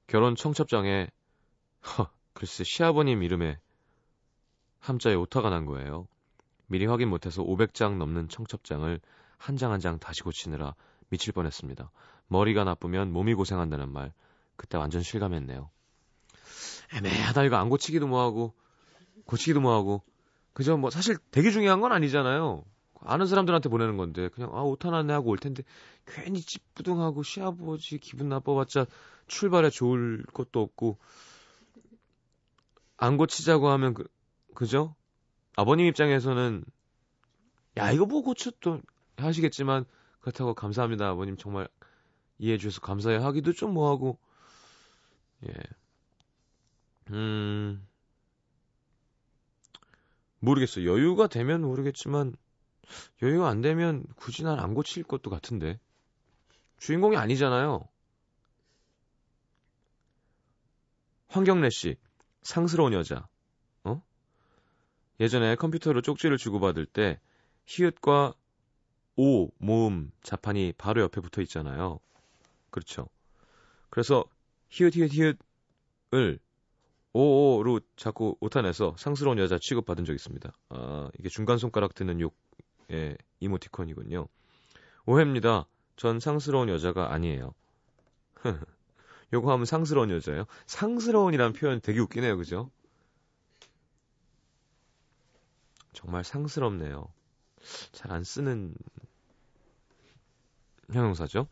결혼 0.08 0.36
청첩장에 0.36 1.08
허, 1.86 2.12
글쎄 2.34 2.66
시아버님 2.66 3.24
이름에 3.24 3.58
함자에 4.80 5.14
오타가 5.14 5.50
난 5.50 5.66
거예요. 5.66 6.10
미리 6.68 6.88
확인 6.88 7.08
못해서 7.08 7.42
500장 7.42 7.96
넘는 7.96 8.28
청첩장을 8.28 9.00
한 9.38 9.56
장 9.56 9.72
한장 9.72 9.98
다시 9.98 10.24
고치느라 10.24 10.76
미칠 11.08 11.32
뻔했습니다. 11.32 11.90
머리가 12.32 12.64
나쁘면 12.64 13.12
몸이 13.12 13.34
고생한다는 13.34 13.92
말 13.92 14.14
그때 14.56 14.78
완전 14.78 15.02
실감했네요. 15.02 15.70
애매하다 16.94 17.44
이거 17.44 17.58
안 17.58 17.68
고치기도 17.68 18.08
뭐하고 18.08 18.54
고치기도 19.26 19.60
뭐하고 19.60 20.02
그죠 20.54 20.78
뭐 20.78 20.90
사실 20.90 21.18
되게 21.32 21.52
중요한 21.52 21.82
건 21.82 21.92
아니잖아요. 21.92 22.64
아는 23.02 23.26
사람들한테 23.26 23.68
보내는 23.68 23.98
건데 23.98 24.30
그냥 24.30 24.52
아 24.54 24.64
옷 24.64 24.86
하나 24.86 25.04
내 25.04 25.12
하고 25.12 25.30
올 25.30 25.40
텐데 25.40 25.64
괜히 26.06 26.40
찌뿌둥하고 26.40 27.22
시아버지 27.22 27.98
기분 27.98 28.30
나빠봤자 28.30 28.86
출발에 29.28 29.70
좋을 29.70 30.24
것도 30.34 30.62
없고 30.62 31.00
안 32.96 33.18
고치자고 33.18 33.68
하면 33.70 33.94
그 33.94 34.06
그죠? 34.56 34.96
아버님 35.58 35.86
입장에서는 35.88 36.64
야 37.78 37.92
이거 37.92 38.06
뭐또 38.06 38.82
하시겠지만 39.18 39.86
그렇다고 40.22 40.54
감사합니다 40.54 41.10
아버님 41.10 41.36
정말 41.36 41.68
이해해 42.42 42.58
주셔서 42.58 42.82
감사해 42.82 43.18
하기도 43.18 43.54
좀 43.54 43.74
뭐하고 43.74 44.18
예. 45.48 45.54
음. 47.12 47.88
모르겠어요. 50.40 50.90
여유가 50.92 51.28
되면 51.28 51.62
모르겠지만 51.62 52.36
여유가 53.22 53.48
안 53.48 53.62
되면 53.62 54.04
굳이 54.16 54.44
난 54.44 54.60
안 54.60 54.74
고칠 54.74 55.04
것도 55.04 55.30
같은데. 55.30 55.80
주인공이 56.80 57.16
아니잖아요. 57.16 57.88
황경래 61.28 61.70
씨. 61.70 61.96
상스러운 62.42 62.94
여자. 62.94 63.28
어? 63.84 64.02
예전에 65.20 65.56
컴퓨터로 65.56 66.02
쪽지를 66.02 66.38
주고받을 66.38 66.88
때 66.88 67.20
히읗과 67.68 68.34
오 69.16 69.50
모음 69.60 70.12
자판이 70.24 70.74
바로 70.78 71.02
옆에 71.04 71.22
붙어 71.22 71.42
있잖아요. 71.44 72.00
그렇죠. 72.72 73.08
그래서 73.90 74.26
히읗 74.70 74.96
히읗 74.96 75.12
히읗을 76.12 76.40
오오로 77.14 77.82
자꾸 77.98 78.38
오타내서 78.40 78.96
상스러운 78.98 79.38
여자 79.40 79.58
취급받은 79.60 80.06
적 80.06 80.14
있습니다. 80.14 80.52
아, 80.70 81.10
이게 81.20 81.30
중간 81.30 81.58
손가락 81.58 81.94
드는 81.94 82.22
욕의 82.22 83.18
이모티콘이군요. 83.42 84.28
오해입니다. 85.06 85.68
전 85.98 86.20
상스러운 86.20 86.70
여자가 86.70 87.14
아니에요. 87.14 87.54
요거 89.34 89.52
하면 89.54 89.66
상스러운 89.66 90.10
여자예요? 90.12 90.46
상스러운이라는 90.68 91.54
표현 91.54 91.82
되게 91.82 92.00
웃기네요. 92.00 92.38
그죠? 92.38 92.72
정말 95.94 96.24
상스럽네요. 96.24 97.08
잘 97.92 98.12
안 98.12 98.24
쓰는 98.24 98.74
형용사죠. 100.94 101.48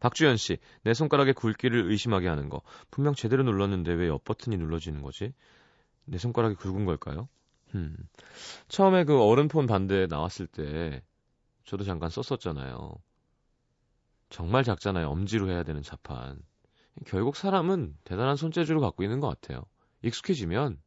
박주현 0.00 0.36
씨, 0.36 0.58
내 0.82 0.94
손가락의 0.94 1.34
굵기를 1.34 1.90
의심하게 1.90 2.28
하는 2.28 2.48
거. 2.48 2.62
분명 2.90 3.14
제대로 3.14 3.42
눌렀는데 3.42 3.92
왜 3.92 4.08
옆 4.08 4.24
버튼이 4.24 4.56
눌러지는 4.56 5.02
거지? 5.02 5.32
내 6.04 6.18
손가락이 6.18 6.54
굵은 6.56 6.84
걸까요? 6.84 7.28
음. 7.74 7.96
처음에 8.68 9.04
그 9.04 9.20
어른폰 9.20 9.66
반대 9.66 10.06
나왔을 10.06 10.46
때 10.46 11.02
저도 11.64 11.84
잠깐 11.84 12.10
썼었잖아요. 12.10 12.94
정말 14.30 14.64
작잖아요. 14.64 15.08
엄지로 15.08 15.48
해야 15.50 15.62
되는 15.62 15.82
자판. 15.82 16.40
결국 17.06 17.36
사람은 17.36 17.96
대단한 18.04 18.36
손재주를 18.36 18.80
갖고 18.80 19.02
있는 19.02 19.20
것 19.20 19.28
같아요. 19.28 19.62
익숙해지면 20.02 20.80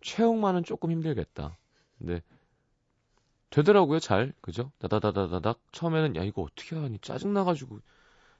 최홍만은 0.00 0.64
조금 0.64 0.90
힘들겠다. 0.90 1.56
근데 1.98 2.22
되더라고요, 3.50 3.98
잘. 4.00 4.32
그죠? 4.40 4.72
다다다다다닥. 4.78 5.60
처음에는 5.72 6.16
야 6.16 6.22
이거 6.24 6.42
어떻게 6.42 6.76
하니 6.76 6.98
짜증나가지고 7.00 7.80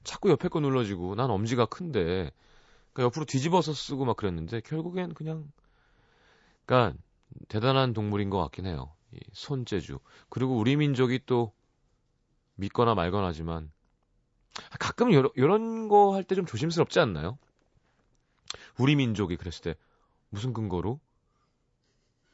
자꾸 0.05 0.31
옆에 0.31 0.49
거 0.49 0.61
눌러지고 0.61 1.15
난 1.17 1.31
엄지가 1.31 1.67
큰데 1.67 2.31
그러니까 2.93 3.05
옆으로 3.05 3.27
뒤집어서 3.27 3.73
쓰고 3.75 4.05
막 4.07 4.17
그랬는데 4.17 4.61
결국엔 4.63 5.15
그냥 5.15 5.51
그러니까 6.67 6.99
대단한 7.49 7.93
동물인 7.93 8.31
것 8.31 8.39
같긴 8.39 8.67
해요. 8.67 8.93
이 9.13 9.19
손재주. 9.33 9.99
그리고 10.29 10.57
우리 10.59 10.77
민족이 10.77 11.21
또 11.27 11.53
믿거나 12.57 12.95
말거나지만 12.95 13.71
가끔 14.81 15.13
요런, 15.13 15.31
요런 15.37 15.89
거 15.89 16.13
할 16.15 16.25
때 16.25 16.35
좀 16.35 16.47
조심스럽지 16.47 17.01
않나요? 17.01 17.39
우리 18.79 18.97
민족이 18.97 19.37
그랬을 19.37 19.61
때 19.63 19.75
무슨 20.31 20.53
근거로? 20.55 21.01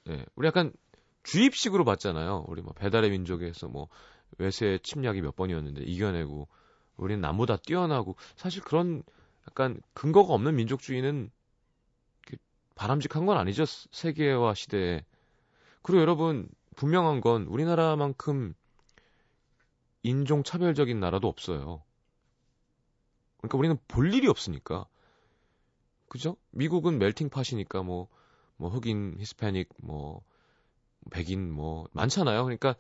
예, 0.09 0.25
우리 0.35 0.47
약간 0.47 0.73
주입식으로 1.25 1.85
봤잖아요. 1.85 2.45
우리 2.49 2.63
뭐 2.63 2.73
배달의 2.73 3.11
민족에서 3.11 3.69
뭐 3.69 3.89
외세 4.39 4.79
침략이 4.83 5.21
몇 5.21 5.35
번이었는데 5.35 5.83
이겨내고 5.83 6.49
우리는 6.97 7.21
남보다 7.21 7.57
뛰어나고 7.57 8.17
사실 8.37 8.63
그런 8.63 9.03
약간 9.49 9.81
근거가 9.95 10.33
없는 10.33 10.55
민족주의는 10.57 11.31
바람직한 12.75 13.27
건 13.27 13.37
아니죠. 13.37 13.65
세계와 13.67 14.55
시대에. 14.55 15.05
그리고 15.83 16.01
여러분 16.01 16.49
분명한 16.77 17.21
건 17.21 17.45
우리나라만큼 17.45 18.55
인종 20.03 20.43
차별적인 20.43 20.99
나라도 21.01 21.29
없어요. 21.29 21.83
그러니까 23.39 23.59
우리는 23.59 23.79
볼 23.89 24.13
일이 24.13 24.29
없으니까. 24.29 24.87
그죠? 26.09 26.37
미국은 26.51 26.99
멜팅 26.99 27.29
팟이니까 27.31 27.83
뭐, 27.83 28.09
뭐 28.57 28.71
흑인, 28.71 29.17
히스패닉, 29.19 29.69
뭐, 29.79 30.23
백인, 31.11 31.51
뭐, 31.51 31.87
많잖아요. 31.93 32.45
그러니까 32.45 32.75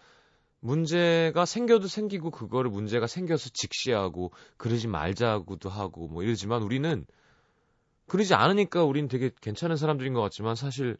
문제가 0.60 1.44
생겨도 1.44 1.88
생기고 1.88 2.30
그거를 2.30 2.70
문제가 2.70 3.06
생겨서 3.06 3.50
직시하고 3.50 4.32
그러지 4.56 4.88
말자고도 4.88 5.68
하고 5.68 6.08
뭐 6.08 6.22
이러지만 6.22 6.62
우리는 6.62 7.04
그러지 8.06 8.34
않으니까 8.34 8.82
우리는 8.84 9.06
되게 9.08 9.30
괜찮은 9.42 9.76
사람들인 9.76 10.14
것 10.14 10.22
같지만 10.22 10.56
사실 10.56 10.96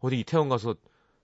어디 0.00 0.18
이태원 0.18 0.48
가서 0.48 0.74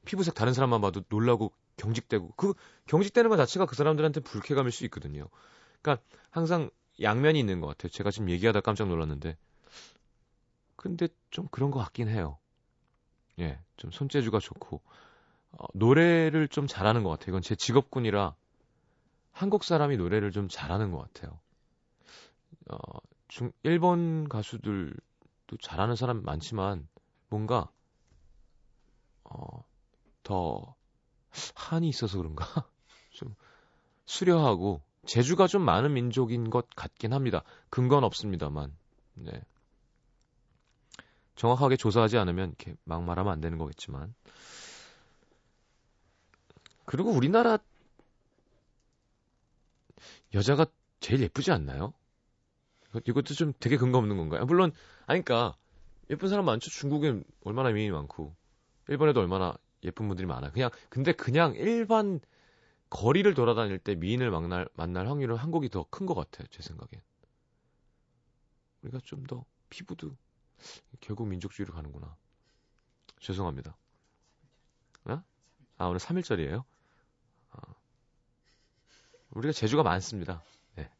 피부색 0.04 0.34
다른 0.34 0.52
사람만 0.52 0.80
봐도 0.80 1.02
놀라고 1.08 1.52
경직되고 1.76 2.34
그 2.36 2.54
경직되는 2.86 3.28
것 3.28 3.36
자체가 3.36 3.66
그 3.66 3.74
사람들한테 3.74 4.20
불쾌감일 4.20 4.70
수 4.70 4.84
있거든요. 4.84 5.28
그러니까 5.80 6.04
항상 6.30 6.70
양면이 7.00 7.38
있는 7.38 7.60
것 7.60 7.66
같아요. 7.66 7.90
제가 7.90 8.12
지금 8.12 8.30
얘기하다 8.30 8.60
깜짝 8.60 8.86
놀랐는데 8.86 9.36
근데 10.76 11.08
좀 11.30 11.48
그런 11.50 11.72
것 11.72 11.80
같긴 11.80 12.08
해요. 12.08 12.38
예, 13.40 13.58
좀 13.76 13.90
손재주가 13.90 14.38
좋고 14.38 14.80
어, 15.52 15.64
노래를 15.74 16.48
좀 16.48 16.66
잘하는 16.66 17.02
것 17.02 17.10
같아요. 17.10 17.30
이건 17.30 17.42
제 17.42 17.54
직업군이라 17.54 18.34
한국 19.32 19.64
사람이 19.64 19.96
노래를 19.96 20.30
좀 20.30 20.48
잘하는 20.48 20.92
것 20.92 20.98
같아요. 20.98 21.38
어, 22.70 22.76
중, 23.28 23.52
일본 23.62 24.28
가수들도 24.28 25.56
잘하는 25.60 25.96
사람 25.96 26.22
많지만 26.22 26.86
뭔가 27.28 27.70
어, 29.24 29.64
더 30.22 30.74
한이 31.54 31.88
있어서 31.88 32.18
그런가? 32.18 32.44
좀 33.10 33.34
수려하고 34.04 34.82
재주가 35.06 35.46
좀 35.46 35.62
많은 35.62 35.94
민족인 35.94 36.50
것 36.50 36.68
같긴 36.76 37.12
합니다. 37.12 37.42
근거는 37.70 38.04
없습니다만. 38.04 38.76
네. 39.14 39.32
정확하게 41.36 41.76
조사하지 41.76 42.18
않으면 42.18 42.48
이렇게 42.50 42.74
막 42.84 43.02
말하면 43.04 43.32
안 43.32 43.40
되는 43.40 43.58
거겠지만. 43.58 44.14
그리고 46.84 47.10
우리나라 47.10 47.58
여자가 50.34 50.66
제일 51.00 51.20
예쁘지 51.22 51.50
않나요? 51.52 51.92
이것도 53.06 53.34
좀 53.34 53.52
되게 53.60 53.76
근거 53.76 53.98
없는 53.98 54.16
건가요? 54.16 54.44
물론, 54.44 54.72
아니까 55.06 55.56
예쁜 56.10 56.28
사람 56.28 56.44
많죠. 56.44 56.70
중국엔 56.70 57.24
얼마나 57.44 57.70
미인이 57.70 57.90
많고, 57.90 58.34
일본에도 58.88 59.20
얼마나 59.20 59.54
예쁜 59.84 60.08
분들이 60.08 60.26
많아요. 60.26 60.52
그냥, 60.52 60.70
근데 60.90 61.12
그냥 61.12 61.54
일반 61.56 62.20
거리를 62.90 63.32
돌아다닐 63.34 63.78
때 63.78 63.94
미인을 63.94 64.30
만날, 64.30 64.68
만날 64.74 65.08
확률은 65.08 65.36
한국이 65.36 65.68
더 65.70 65.84
큰 65.90 66.06
것 66.06 66.14
같아요. 66.14 66.46
제 66.50 66.62
생각엔. 66.62 67.00
우리가 68.82 69.00
좀 69.04 69.24
더 69.24 69.44
피부도 69.70 70.14
결국 71.00 71.28
민족주의로 71.28 71.74
가는구나. 71.74 72.16
죄송합니다. 73.20 73.76
어? 75.04 75.22
아, 75.78 75.86
오늘 75.86 75.98
3일절이에요? 75.98 76.64
아, 77.50 77.60
우리가 79.30 79.52
재주가 79.52 79.82
많습니다. 79.82 80.42
네. 80.76 80.90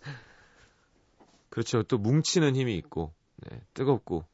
그렇죠. 1.50 1.82
또 1.82 1.98
뭉치는 1.98 2.56
힘이 2.56 2.76
있고, 2.76 3.12
네, 3.36 3.60
뜨겁고, 3.74 4.24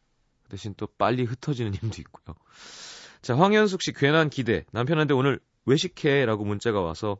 그 0.42 0.48
대신 0.50 0.74
또 0.76 0.86
빨리 0.86 1.24
흩어지는 1.24 1.74
힘도 1.74 2.00
있고요. 2.02 2.36
자, 3.22 3.36
황현숙 3.36 3.82
씨 3.82 3.92
괜한 3.92 4.30
기대. 4.30 4.64
남편한테 4.70 5.14
오늘 5.14 5.40
외식해 5.66 6.26
라고 6.26 6.44
문자가 6.44 6.80
와서 6.80 7.18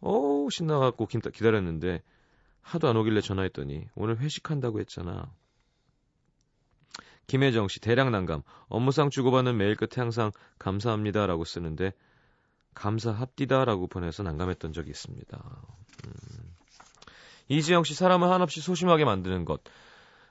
어우 0.00 0.48
신나갖고 0.50 1.06
기다렸는데 1.06 2.02
하도 2.62 2.88
안 2.88 2.96
오길래 2.96 3.20
전화했더니 3.20 3.86
오늘 3.94 4.18
회식한다고 4.18 4.80
했잖아. 4.80 5.32
김혜정 7.26 7.68
씨 7.68 7.80
대량 7.80 8.10
난감. 8.10 8.42
업무상 8.68 9.10
주고받는 9.10 9.56
메일 9.56 9.76
끝에 9.76 10.02
항상 10.02 10.32
감사합니다라고 10.58 11.44
쓰는데 11.44 11.92
감사합디다라고 12.74 13.88
보내서 13.88 14.22
난감했던 14.22 14.72
적이 14.72 14.90
있습니다. 14.90 15.38
음. 16.06 16.56
이지영 17.48 17.84
씨 17.84 17.94
사람을 17.94 18.28
한없이 18.28 18.60
소심하게 18.60 19.04
만드는 19.04 19.44
것. 19.44 19.62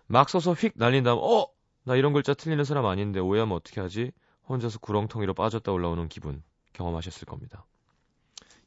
막 0.07 0.29
써서 0.29 0.53
휙 0.53 0.73
날린 0.75 1.03
다음 1.03 1.19
어? 1.19 1.47
나 1.83 1.95
이런 1.95 2.13
글자 2.13 2.33
틀리는 2.33 2.63
사람 2.63 2.85
아닌데 2.85 3.19
오해하면 3.19 3.55
어떻게 3.55 3.81
하지? 3.81 4.11
혼자서 4.47 4.79
구렁텅이로 4.79 5.33
빠졌다 5.33 5.71
올라오는 5.71 6.07
기분 6.07 6.43
경험하셨을 6.73 7.25
겁니다. 7.25 7.65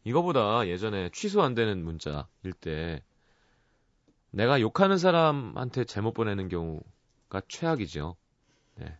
이거보다 0.04 0.66
예전에 0.66 1.10
취소 1.12 1.42
안 1.42 1.54
되는 1.54 1.84
문자일 1.84 2.52
때 2.60 3.02
내가 4.30 4.60
욕하는 4.60 4.98
사람한테 4.98 5.84
잘못 5.84 6.14
보내는 6.14 6.48
경우 6.48 6.80
가 7.28 7.40
최악이죠. 7.48 8.16
네. 8.76 8.98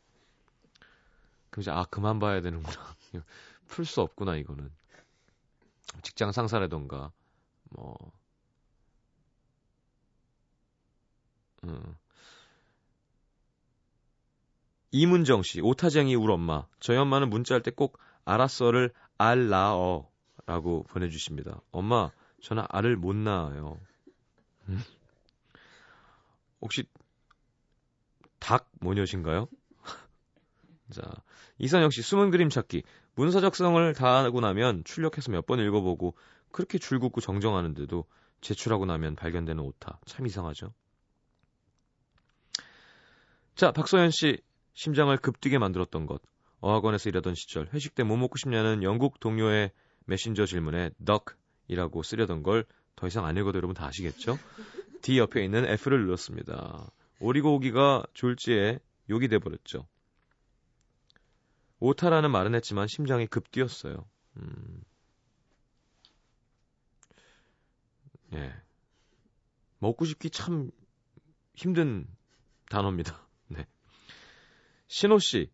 그럼 1.50 1.62
이제 1.62 1.70
아 1.70 1.84
그만 1.84 2.18
봐야 2.18 2.40
되는구나. 2.40 2.76
풀 3.66 3.84
수 3.84 4.00
없구나 4.00 4.36
이거는. 4.36 4.70
직장 6.02 6.32
상사라던가 6.32 7.12
뭐 7.70 7.96
음. 11.64 11.96
이문정 14.90 15.42
씨, 15.44 15.60
오타쟁이 15.62 16.14
울 16.14 16.30
엄마. 16.30 16.66
저희 16.80 16.98
엄마는 16.98 17.30
문자할 17.30 17.62
때 17.62 17.70
꼭 17.70 17.98
알았어를 18.26 18.92
알라어 19.16 20.10
라고 20.46 20.82
보내주십니다. 20.84 21.60
엄마, 21.72 22.10
저는 22.42 22.64
알을 22.68 22.96
못 22.96 23.16
낳아요. 23.16 23.80
음? 24.68 24.80
혹시 26.60 26.84
닭 28.38 28.70
모녀신가요? 28.80 29.48
자, 30.92 31.02
이선영 31.58 31.90
씨, 31.90 32.02
숨은 32.02 32.30
그림 32.30 32.48
찾기. 32.50 32.82
문서 33.14 33.40
작성을 33.40 33.94
다 33.94 34.22
하고 34.24 34.40
나면 34.40 34.84
출력해서 34.84 35.32
몇 35.32 35.46
번 35.46 35.58
읽어보고 35.60 36.16
그렇게 36.52 36.78
줄긋고 36.78 37.20
정정하는데도 37.20 38.04
제출하고 38.40 38.86
나면 38.86 39.16
발견되는 39.16 39.62
오타. 39.62 40.00
참 40.06 40.26
이상하죠? 40.26 40.72
자, 43.56 43.72
박소연 43.72 44.10
씨, 44.10 44.38
심장을 44.74 45.14
급뛰게 45.16 45.58
만들었던 45.58 46.06
것. 46.06 46.22
어학원에서 46.60 47.08
일하던 47.10 47.34
시절 47.34 47.68
회식 47.72 47.94
때 47.94 48.02
뭐 48.02 48.16
먹고 48.16 48.36
싶냐는 48.36 48.82
영국 48.82 49.20
동료의 49.20 49.70
메신저 50.06 50.46
질문에 50.46 50.90
duck이라고 51.04 52.02
쓰려던 52.02 52.42
걸 52.42 52.64
더 52.98 53.06
이상 53.06 53.24
안 53.26 53.36
읽어도 53.36 53.58
여러분 53.58 53.74
다 53.74 53.86
아시겠죠? 53.86 54.36
D 55.02 55.18
옆에 55.18 55.44
있는 55.44 55.64
F를 55.64 56.00
눌렀습니다. 56.00 56.90
오리고기가 57.20 58.04
졸지에 58.14 58.78
욕이 59.10 59.28
돼버렸죠. 59.28 59.86
오타라는 61.80 62.30
말은 62.30 62.54
했지만 62.54 62.88
심장이 62.88 63.26
급 63.26 63.50
뛰었어요. 63.50 64.08
음. 64.36 64.82
예. 68.34 68.52
먹고 69.78 70.04
싶기 70.04 70.30
참 70.30 70.70
힘든 71.54 72.06
단어입니다. 72.68 73.26
네. 73.48 73.66
신호 74.88 75.18
씨, 75.18 75.50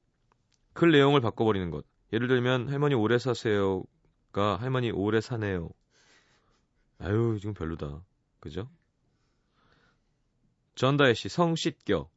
글 0.72 0.92
내용을 0.92 1.20
바꿔버리는 1.20 1.70
것. 1.70 1.85
예를 2.12 2.29
들면 2.29 2.68
할머니 2.68 2.94
오래 2.94 3.18
사세요가 3.18 4.57
할머니 4.57 4.90
오래 4.90 5.20
사네요. 5.20 5.70
아유 6.98 7.38
지금 7.40 7.55
별로다. 7.55 8.05
그죠? 8.40 8.70
전다혜 10.74 11.14
씨, 11.14 11.28
성 11.28 11.54
씻겨. 11.54 12.08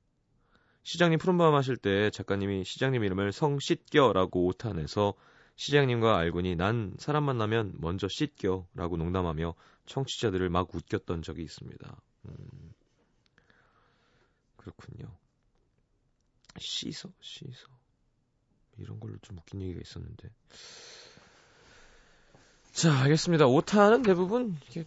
시장님 0.83 1.19
푸른밤 1.19 1.53
하실 1.53 1.75
때 1.75 2.09
작가님이 2.11 2.63
시장님 2.63 3.03
이름을 3.03 3.33
성씻겨라고 3.33 4.45
오탄해서 4.45 5.15
시장님과 5.57 6.17
알고니 6.17 6.55
난 6.55 6.95
사람 6.97 7.25
만나면 7.25 7.73
먼저 7.77 8.07
씻겨라고 8.07 8.95
농담하며 8.95 9.53
청취자들을 9.85 10.49
막 10.49 10.73
웃겼던 10.73 11.23
적이 11.23 11.43
있습니다. 11.43 12.01
음, 12.25 12.73
그렇군요. 14.55 15.13
씻어, 16.57 17.09
씻어. 17.19 17.67
이런 18.77 18.99
걸로 18.99 19.17
좀 19.17 19.37
웃긴 19.37 19.61
얘기가 19.61 19.81
있었는데. 19.81 20.29
자, 22.71 22.97
알겠습니다. 23.01 23.47
오타는 23.47 24.03
대부분 24.03 24.57
이렇게 24.71 24.85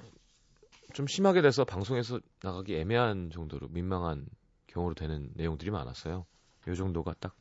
좀 0.93 1.07
심하게 1.07 1.43
돼서 1.43 1.65
방송에서 1.65 2.21
나가기 2.43 2.77
애매한 2.77 3.31
정도로 3.31 3.69
민망한 3.69 4.27
경우로 4.67 4.95
되는 4.95 5.31
내용들이 5.35 5.71
많았어요. 5.71 6.27
이 6.69 6.75
정도가 6.75 7.15
딱 7.21 7.35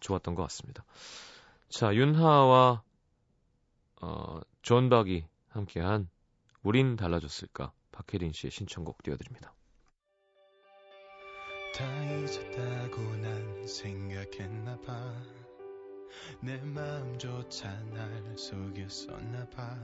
좋았던 0.00 0.34
것 0.34 0.42
같습니다. 0.42 0.84
자, 1.68 1.94
윤하와 1.94 2.82
어, 4.00 4.40
존 4.62 4.88
박이 4.88 5.24
함께한 5.48 6.08
우린 6.62 6.96
달라졌을까 6.96 7.72
박혜린 7.92 8.32
씨의 8.32 8.50
신청곡 8.50 9.02
띄워드립니다. 9.02 9.54
다 11.74 12.04
잊었다고 12.04 13.16
난 13.16 13.66
생각했나 13.66 14.80
봐 14.80 15.38
내 16.40 16.56
마음조차 16.62 17.70
날 17.92 18.36
속였었나 18.36 19.48
봐 19.50 19.76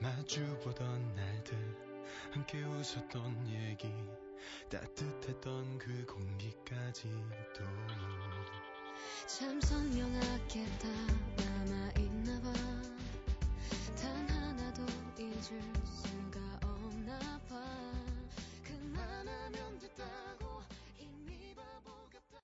마주보던 0.00 1.14
날들 1.14 1.56
함께 2.32 2.62
웃었던 2.62 3.48
얘기 3.48 3.92
따뜻했던 4.70 5.78
그 5.78 6.06
공기까지도 6.06 7.64
참 9.26 9.60
선명하게 9.60 10.64
다. 10.78 10.88
남아있나 11.36 12.40
봐. 12.40 12.52
단 13.96 14.30
하나도 14.30 14.82
잊을 15.18 15.60
수가 15.84 16.60
없나 16.62 17.18
봐. 17.48 17.60
그만하면 18.64 19.78
됐다고 19.80 20.62
이미 20.98 21.54
바보 21.54 21.90
같다 22.10 22.40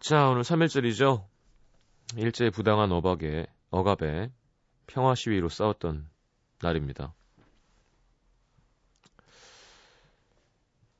자, 0.00 0.28
오늘 0.28 0.42
3일절이죠. 0.42 1.26
일제의 2.16 2.50
부당한 2.50 2.92
어박에, 2.92 3.46
억압에 3.70 4.30
평화 4.86 5.14
시위로 5.14 5.48
싸웠던 5.48 6.09
날입니다. 6.60 7.14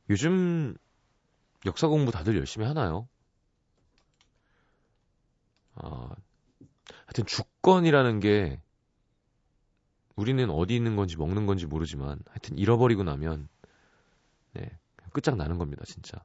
요즘 0.09 0.75
역사 1.67 1.87
공부 1.87 2.11
다들 2.11 2.37
열심히 2.37 2.67
하나요? 2.67 3.09
아, 5.75 6.11
하여튼 7.07 7.27
주권이라는 7.27 8.21
게 8.21 8.61
우리는 10.17 10.51
어디 10.51 10.75
있는 10.75 10.97
건지 10.97 11.17
먹는 11.17 11.47
건지 11.47 11.67
모르지만 11.67 12.19
하여튼 12.29 12.59
잃어버리고 12.59 13.05
나면 13.05 13.49
네, 14.53 14.79
끝장나는 15.13 15.59
겁니다, 15.59 15.85
진짜. 15.87 16.23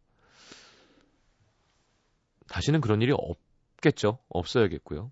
다시는 2.47 2.81
그런 2.81 3.01
일이 3.01 3.11
없겠죠. 3.11 4.19
없어야겠고요. 4.29 5.11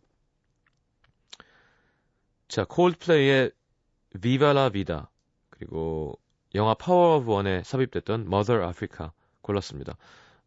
자, 2.48 2.66
콜드플레이의 2.66 3.52
Viva 4.20 4.52
la 4.52 4.70
Vida 4.70 5.08
그리고 5.50 6.20
영화 6.56 6.74
파워 6.74 7.18
오브 7.18 7.32
원에 7.32 7.64
삽입됐던 7.64 8.22
Mother 8.22 8.68
Africa 8.68 9.12
골랐습니다. 9.42 9.98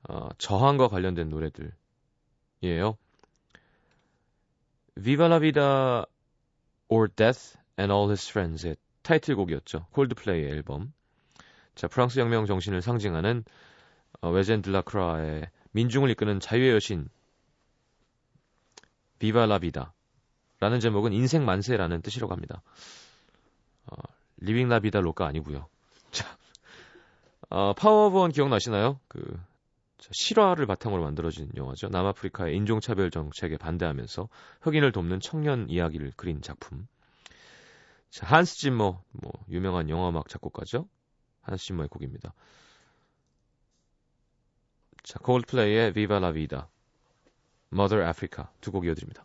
어, 0.08 0.28
저항과 0.38 0.88
관련된 0.88 1.28
노래들이에요. 1.28 2.96
Viva 4.94 5.26
la 5.26 5.40
Vida 5.40 6.04
or 6.88 7.08
Death 7.08 7.58
and 7.78 7.92
All 7.92 8.08
His 8.08 8.30
Friends의 8.30 8.76
타이틀곡이었죠. 9.02 9.86
콜드플레이의 9.90 10.50
앨범. 10.50 10.92
자, 11.74 11.88
프랑스 11.88 12.18
혁명 12.20 12.46
정신을 12.46 12.82
상징하는 12.82 13.44
어, 14.20 14.30
웨젠 14.30 14.62
들라크라의 14.62 15.50
민중을 15.72 16.10
이끄는 16.10 16.40
자유의 16.40 16.72
여신 16.72 17.08
비바 19.18 19.46
라비다 19.46 19.92
라는 20.60 20.80
제목은 20.80 21.12
인생 21.12 21.44
만세라는 21.44 22.00
뜻이라고 22.02 22.32
합니다. 22.32 22.62
어, 23.86 23.96
Livin' 24.38 24.68
la 24.68 24.79
Vida 24.79 25.00
Loca가 25.00 25.26
아니고요. 25.26 25.66
자, 26.10 26.36
어, 27.48 27.72
Power 27.74 28.03
of 28.03 28.15
One 28.15 28.32
기억나시나요? 28.32 29.00
그 29.08 29.38
자, 29.98 30.10
실화를 30.12 30.66
바탕으로 30.66 31.02
만들어진 31.02 31.50
영화죠. 31.56 31.88
남아프리카의 31.88 32.54
인종차별 32.56 33.10
정책에 33.10 33.56
반대하면서 33.56 34.28
흑인을 34.60 34.92
돕는 34.92 35.20
청년 35.20 35.68
이야기를 35.70 36.12
그린 36.16 36.42
작품. 36.42 36.86
자, 38.10 38.26
한스 38.26 38.56
짐머, 38.56 39.02
뭐 39.12 39.32
유명한 39.50 39.88
영화음악 39.90 40.28
작곡가죠. 40.28 40.88
한스 41.42 41.64
짐머의 41.66 41.88
곡입니다. 41.88 42.34
자, 45.02 45.18
콜드플레이의 45.20 45.92
Viva 45.92 46.18
la 46.18 46.32
Vida, 46.32 46.68
Mother 47.72 48.06
Africa 48.08 48.46
두 48.60 48.72
곡 48.72 48.86
이어드립니다. 48.86 49.24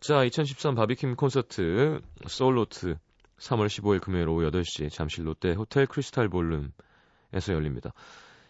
자, 0.00 0.24
2013 0.24 0.74
바비킴 0.74 1.14
콘서트 1.14 2.00
소울로트 2.26 2.96
3월 3.38 3.66
15일 3.66 4.00
금요일 4.00 4.28
오후 4.28 4.50
8시 4.50 4.90
잠실 4.90 5.26
롯데 5.26 5.52
호텔 5.52 5.86
크리스탈 5.86 6.28
볼룸에서 6.28 7.52
열립니다. 7.52 7.92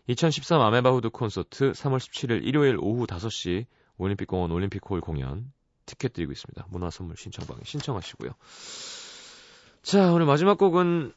2013 0.07 0.61
아메바 0.61 0.91
후드 0.91 1.11
콘서트 1.11 1.73
3월 1.73 1.99
17일 1.99 2.47
일요일 2.47 2.79
오후 2.81 3.07
5시 3.07 3.67
올림픽공원 3.99 4.51
올림픽홀 4.53 5.01
공연 5.01 5.53
티켓 5.87 6.13
드리고 6.13 6.33
있습니다. 6.33 6.67
문화 6.71 6.89
선물 6.89 7.17
신청방에 7.17 7.61
신청하시고요. 7.65 8.31
자, 9.83 10.13
오늘 10.13 10.27
마지막 10.27 10.57
곡은 10.57 11.13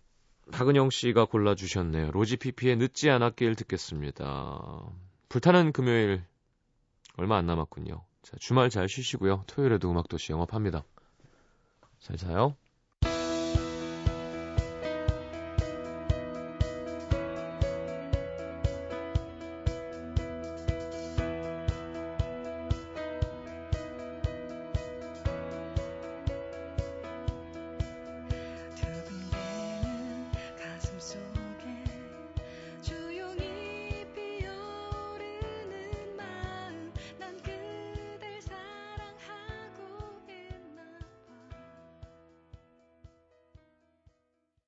박은영 0.52 0.90
씨가 0.90 1.26
골라주셨네요. 1.26 2.12
로지 2.12 2.38
피피의 2.38 2.76
늦지 2.78 3.10
않았길 3.10 3.56
듣겠습니다. 3.56 4.86
불타는 5.30 5.72
금요일 5.72 6.24
얼마 7.18 7.38
안 7.38 7.46
남았군요. 7.46 8.04
자, 8.24 8.38
주말 8.40 8.70
잘 8.70 8.90
쉬시고요. 8.90 9.44
토요일에도 9.48 9.90
음악도시 9.90 10.32
영업합니다. 10.32 10.84
잘 12.00 12.18
자요. 12.18 12.56